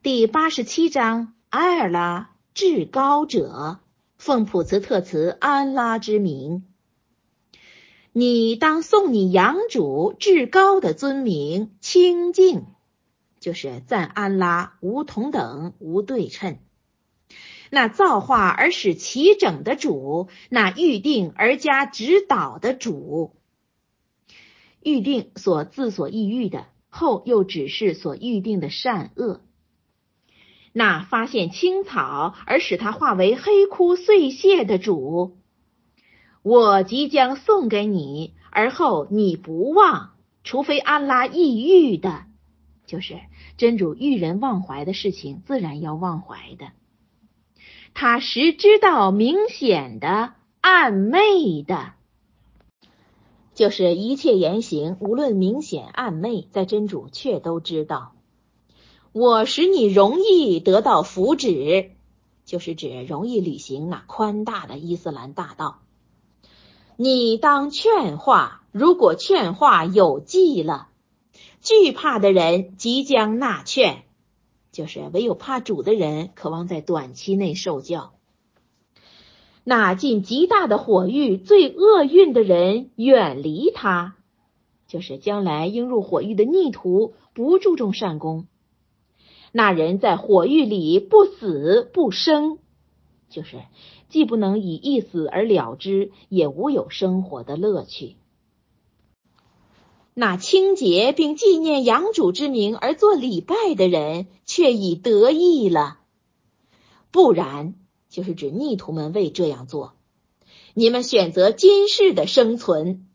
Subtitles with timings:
[0.00, 3.80] 第八十七章埃尔拉至高者，
[4.16, 6.62] 奉普茨特茨安拉之名，
[8.12, 12.66] 你当颂你养主至高的尊名，清净，
[13.40, 16.58] 就是赞安拉无同等无对称。
[17.68, 23.34] 那造化而使其整的主，那预定而加指导的主，
[24.80, 29.40] 预定所自所意欲的，后又指示所预定的善恶。
[30.78, 35.36] 那发现青草而使它化为黑枯碎屑的主，
[36.42, 40.12] 我即将送给你，而后你不忘，
[40.44, 42.26] 除非安拉抑郁的，
[42.86, 43.18] 就是
[43.56, 46.68] 真主遇人忘怀的事情，自然要忘怀的。
[47.92, 51.94] 他实知道明显的、暗昧的，
[53.52, 58.12] 就是一切言行，无论明显暗昧，在真主却都知道。
[59.12, 61.90] 我使你容易得到福祉，
[62.44, 65.80] 就是指容易履行那宽大的伊斯兰大道。
[66.96, 70.88] 你当劝化，如果劝化有计了，
[71.60, 74.04] 惧怕的人即将纳劝。
[74.70, 78.12] 就是唯有怕主的人，渴望在短期内受教。
[79.64, 84.14] 那进极大的火狱、最厄运的人，远离他。
[84.86, 88.46] 就是将来应入火狱的逆徒，不注重善功。
[89.52, 92.58] 那人在火狱里不死不生，
[93.30, 93.62] 就是
[94.08, 98.16] 既不能以一死而了之，也无有生活的乐趣。
[100.14, 106.00] 那清洁并纪念养主之名而做礼拜的人，却已得意了。
[107.10, 107.74] 不然，
[108.08, 109.94] 就是指逆徒们未这样做。
[110.74, 113.06] 你们选择今世的生存，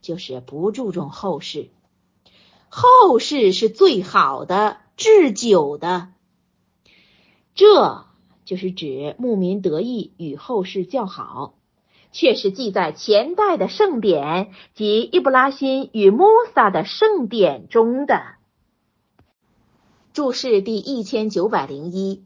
[0.00, 1.70] 就是不注重后世。
[2.68, 6.08] 后世是最好的、至久的。
[7.54, 8.04] 这
[8.44, 11.54] 就是指牧民得意与后世较好。
[12.10, 16.24] 却是记在前代的圣典及伊布拉辛与穆
[16.54, 18.22] 萨的圣典中的。
[20.14, 22.24] 注释第一千九百零一，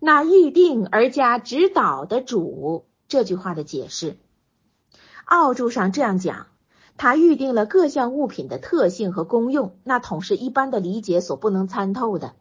[0.00, 4.18] 那预定而加指导的主这句话的解释，
[5.24, 6.48] 奥注上这样讲：
[6.98, 12.32] 他预定了各项物品的特性和功用，那统是一般的理解所不能参透的。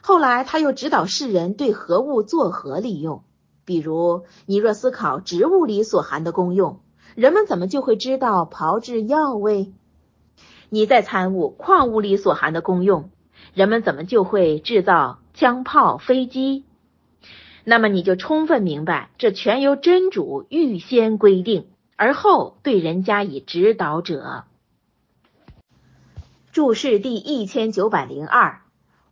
[0.00, 3.22] 后来他又指导世人对何物作何利用。
[3.64, 6.80] 比如，你若思考植物里所含的功用，
[7.14, 9.72] 人们怎么就会知道炮制药味？
[10.70, 13.10] 你再参悟矿物里所含的功用，
[13.54, 16.64] 人们怎么就会制造枪炮、飞机？
[17.62, 21.66] 那么你就充分明白，这全由真主预先规定，
[22.00, 24.44] 而后对人加以指导者。
[26.50, 28.62] 注释第一千九百零二，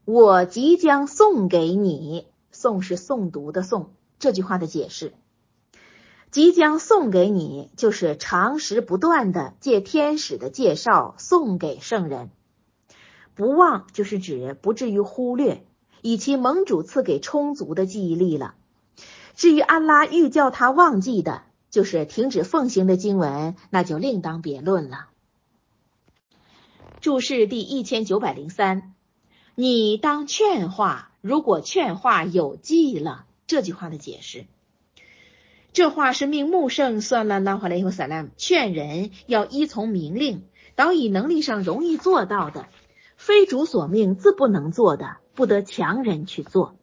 [0.06, 3.88] 我即将送给你，送是诵读的诵。
[4.18, 5.12] 这句话的解释，
[6.30, 12.30] 即将送给你，就是长时不断的借天使的介绍送给圣人。
[13.34, 15.66] 不忘就是指不至于忽略，
[16.00, 18.54] 以其盟主赐给充足的记忆力了。
[19.34, 25.08] 至于安拉欲叫他忘记的，就是停止奉行的经文，那就另当别论了。
[27.00, 28.94] 注释第一千九百零三，
[29.54, 33.24] 你当劝化，如果劝化有记了。
[33.46, 34.44] 这句话的解释，
[35.72, 42.66] 这话是命穆圣算了拉华雷和萨拉姆劝人要依从明令，导以能力上容易做到的，
[43.16, 46.76] 非主所命自不能做的，不得强人去做。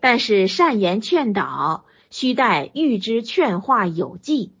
[0.00, 1.84] 但是善言劝导，
[2.18, 4.54] 须待欲知劝化有计。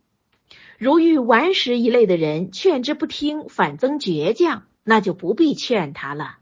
[0.76, 6.36] 如遇顽石一类的人，劝之不听，反增倔强，那就不必劝他了。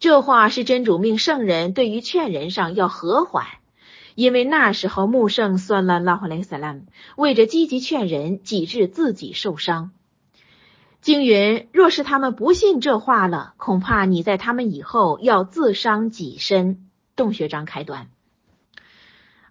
[0.00, 3.46] 这话是真主命圣人对于劝人上要和缓，
[4.16, 6.82] 因为那时候穆圣算了拉哈雷萨拉姆
[7.16, 9.92] 为着积极劝人，几致自己受伤。
[11.00, 16.90] 经云：若是他们不信这话了，恐怕你在他们以后要自伤己身。
[17.14, 18.08] 洞穴章开端。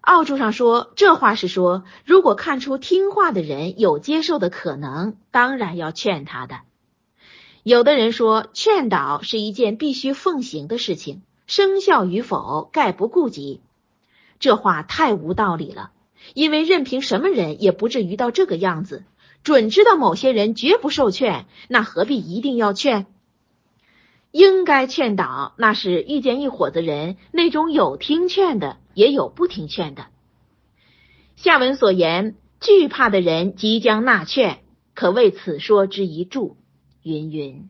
[0.06, 6.60] 奥注上说，这话是说，如果看出听话的人有接受的可能，当然要劝他的。
[7.64, 13.60] 有的人说，劝导是一件必须奉行的事情，生效与否概不顾及。
[14.38, 15.90] 这话太无道理了，
[16.34, 19.02] 因为任凭什么人也不至于到这个样子。
[19.42, 23.06] 准知道某些人绝不受劝，那何必一定要劝？
[24.30, 30.06] 应该劝导，那是遇见一伙子人，那种有听劝的，也有不听劝的。
[31.36, 34.60] 下文所言，惧怕的人即将纳劝，
[34.94, 36.56] 可为此说之一注。
[37.02, 37.68] 云云，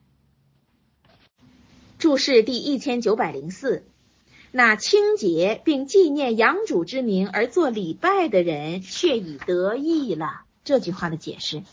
[1.98, 3.84] 注释第一千九百零四。
[4.52, 10.42] 那清洁并纪念养主之名而做礼拜的人，却已得意了。
[10.62, 11.64] 这句话的解释：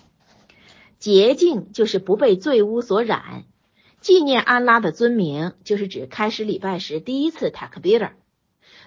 [0.97, 3.43] 洁净就是不被罪污所染；
[4.01, 8.15] 纪念安拉的尊名，就是指开始礼拜时第一次塔克比尔。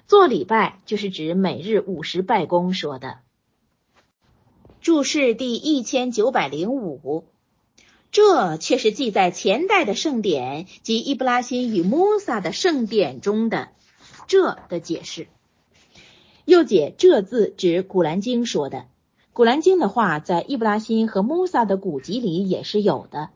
[0.06, 3.18] 做礼拜就是指每日五十拜功说的。
[4.80, 7.24] 注释第一千九百零五。
[8.12, 13.68] 这却是记在前代的圣典及伊布拉辛与穆萨的圣典中的
[14.26, 15.26] 这的解释。
[16.46, 18.86] 又解这字指古兰经说的，
[19.32, 23.30] 古兰经的话在伊布拉辛和穆萨的古籍里也是有的。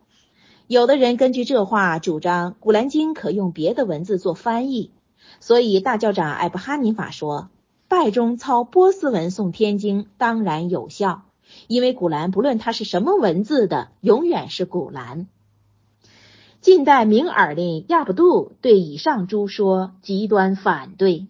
[0.67, 4.93] 有的人根据这话主张古兰经可用别的文字做翻译，
[5.41, 7.49] 所以大教长艾布哈尼法说，
[7.89, 11.23] 拜中操波斯文诵天经当然有效。
[11.67, 15.27] 因为古兰不论它是什么文字的，永远是古兰。
[16.61, 21.27] 近代明耳令亚布杜对以上诸说极端反对。